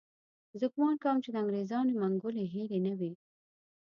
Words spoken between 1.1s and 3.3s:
چې د انګریزانو منګولې هېرې نه وي.